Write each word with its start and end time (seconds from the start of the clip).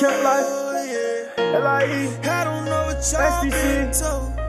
Camp 0.00 0.24
Life, 0.24 0.46
oh, 0.48 1.28
LIE, 1.36 2.30
I 2.30 2.44
don't 2.44 2.64
know 2.64 2.86
what 2.86 3.12
y'all 3.12 3.44
SDC. 3.44 3.50
been 3.50 3.92
told. 3.92 4.39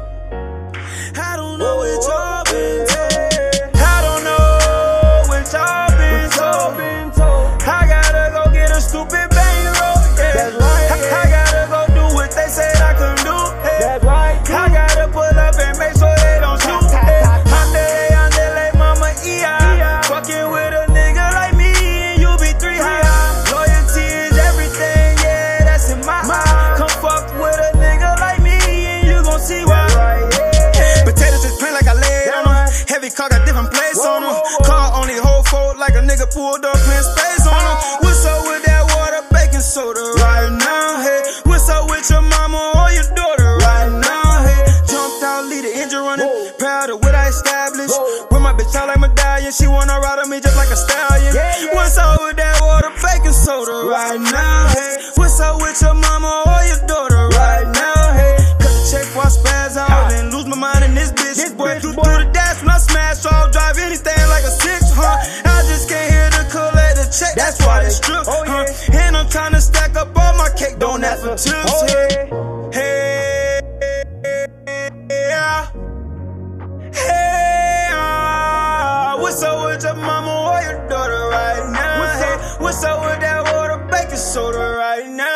Car 33.13 33.29
got 33.29 33.45
different 33.45 33.71
plates 33.71 34.03
on 34.05 34.21
them. 34.23 34.35
Car 34.63 34.95
only 34.99 35.17
hold 35.17 35.47
fold 35.47 35.77
like 35.77 35.95
a 35.95 36.03
nigga 36.03 36.27
pulled 36.31 36.63
up 36.65 36.75
in 36.75 37.03
space 37.03 37.45
on 37.47 37.61
them. 37.61 37.77
What's 38.03 38.25
up 38.25 38.41
with 38.47 38.63
that 38.65 38.83
water, 38.91 39.21
baking 39.31 39.63
soda 39.63 40.01
right 40.19 40.51
now? 40.51 41.01
Hey, 41.01 41.21
what's 41.49 41.69
up 41.69 41.89
with 41.89 42.09
your 42.09 42.21
mama 42.21 42.59
or 42.77 42.89
your 42.91 43.07
daughter 43.15 43.51
right 43.67 43.91
now? 43.91 44.27
Hey, 44.45 44.61
jumped 44.87 45.23
out, 45.23 45.45
lead 45.49 45.63
the 45.63 45.71
engine 45.81 46.03
running. 46.03 46.29
Proud 46.59 46.89
of 46.89 46.99
what 47.03 47.15
I 47.15 47.27
established. 47.29 47.95
With 48.31 48.41
my 48.41 48.53
bitch 48.53 48.75
out 48.75 48.87
like 48.87 48.99
medallion, 48.99 49.51
she 49.51 49.67
wanna 49.67 49.99
ride 49.99 50.19
on 50.19 50.29
me 50.29 50.39
just 50.39 50.55
like 50.55 50.69
a 50.69 50.79
stallion. 50.79 51.33
What's 51.73 51.97
up 51.97 52.21
with 52.21 52.37
that 52.37 52.59
water, 52.61 52.91
baking 53.01 53.33
soda 53.33 53.70
check, 67.81 68.01
that's, 68.01 68.01
That's 68.01 68.05
why 68.05 68.13
right. 68.13 68.23
strip, 68.23 68.23
Oh, 68.27 68.43
huh? 68.47 68.65
yeah. 68.93 69.01
And 69.07 69.17
I'm 69.17 69.29
trying 69.29 69.53
to 69.53 69.61
stack 69.61 69.95
up 69.95 70.09
all 70.17 70.37
my 70.37 70.49
cake, 70.57 70.79
don't 70.79 71.03
ask 71.03 71.21
for 71.23 71.29
tips, 71.37 71.71
Oh, 71.73 71.85
yeah. 71.89 72.71
Hey, 72.73 73.61
yeah. 75.09 75.71
Hey, 76.93 77.89
ah, 77.93 79.17
what's 79.19 79.41
up 79.43 79.65
with 79.65 79.83
your 79.83 79.95
mama 79.95 80.31
or 80.51 80.61
your 80.71 80.89
daughter 80.89 81.29
right 81.29 81.71
now? 81.71 81.99
What's 81.99 82.21
hey, 82.23 82.33
up? 82.55 82.61
what's 82.61 82.83
up 82.83 83.01
with 83.01 83.19
that 83.21 83.43
water 83.53 83.87
baking 83.91 84.17
soda 84.17 84.59
right 84.77 85.07
now? 85.07 85.30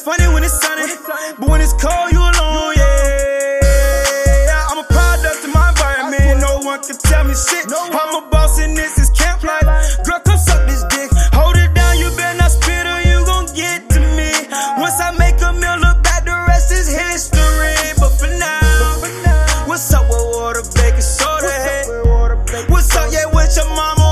It's 0.00 0.08
funny 0.08 0.32
when 0.32 0.42
it's 0.42 0.58
sunny, 0.58 0.88
but 1.38 1.46
when 1.46 1.60
it's 1.60 1.74
cold, 1.76 2.08
you 2.10 2.24
alone, 2.24 2.72
yeah. 2.72 4.64
I'm 4.72 4.78
a 4.80 4.84
product 4.88 5.44
of 5.44 5.52
my 5.52 5.68
environment, 5.68 6.40
no 6.40 6.56
one 6.64 6.80
can 6.80 6.96
tell 6.96 7.22
me 7.24 7.36
shit. 7.36 7.68
I'm 7.68 8.24
a 8.24 8.26
boss 8.30 8.58
in 8.60 8.72
this, 8.72 8.96
is 8.96 9.10
camp 9.10 9.44
life. 9.44 9.68
Girl, 10.08 10.18
come 10.24 10.38
suck 10.38 10.66
this 10.66 10.84
dick. 10.88 11.10
Hold 11.36 11.56
it 11.60 11.74
down, 11.74 11.98
you 11.98 12.08
better 12.16 12.38
not 12.38 12.48
spit 12.50 12.86
or 12.88 13.04
you 13.12 13.20
gon' 13.28 13.44
get 13.52 13.90
to 13.92 14.00
me. 14.16 14.32
Once 14.80 14.96
I 15.04 15.12
make 15.20 15.36
a 15.44 15.52
meal, 15.52 15.76
look 15.76 16.02
back, 16.02 16.24
the 16.24 16.32
rest 16.48 16.72
is 16.72 16.88
history. 16.88 17.76
But 18.00 18.16
for 18.16 18.32
now, 18.40 19.68
what's 19.68 19.92
up 19.92 20.08
with 20.08 20.24
water, 20.32 20.64
baking 20.80 21.04
soda? 21.04 21.52
Hey? 21.52 21.84
What's 22.72 22.96
up, 22.96 23.12
yeah, 23.12 23.28
with 23.28 23.52
your 23.52 23.68
mama 23.76 24.09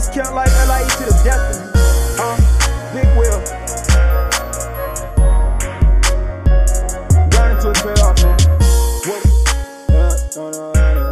It's 0.00 0.08
Camp 0.08 0.32
Life, 0.32 0.48
LIE 0.66 0.88
to 0.96 1.04
the 1.04 1.20
death. 1.22 1.60
Huh? 2.16 2.36
Big 2.94 3.04
Will. 3.18 3.38
Got 7.28 7.50
into 7.50 7.68
a 7.68 7.74
trade 7.74 7.98
off, 7.98 8.16
man. 8.22 8.38
Whoa. 9.04 9.20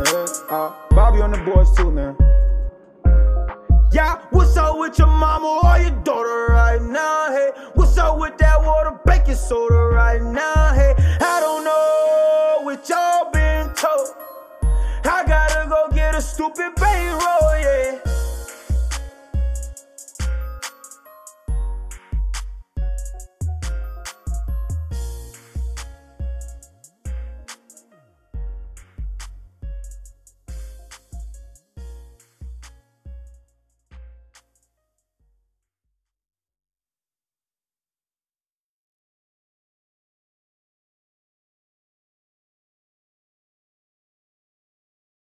Uh, 0.08 0.54
uh, 0.54 0.72
Bobby 0.94 1.20
on 1.20 1.32
the 1.32 1.38
boards 1.44 1.76
too, 1.76 1.90
man. 1.90 2.16
Yeah, 3.92 4.22
what's 4.30 4.56
up 4.56 4.78
with 4.78 4.98
your 4.98 5.08
mama 5.08 5.60
or 5.64 5.78
your 5.80 5.90
daughter 6.02 6.46
right 6.54 6.80
now? 6.80 7.30
Hey, 7.30 7.50
what's 7.74 7.98
up 7.98 8.18
with 8.18 8.38
that 8.38 8.58
water 8.62 8.98
baking 9.04 9.34
soda 9.34 9.74
right 9.74 10.22
now? 10.22 10.72
Hey, 10.72 10.94
I 11.20 11.40
don't 11.40 11.62
know 11.62 12.64
what 12.64 12.88
y'all 12.88 13.30
been 13.32 13.68
told. 13.74 14.14
I 15.04 15.26
gotta 15.26 15.68
go 15.68 15.90
get 15.94 16.14
a 16.14 16.22
stupid 16.22 16.74
bankroll, 16.76 17.58
yeah. 17.60 17.77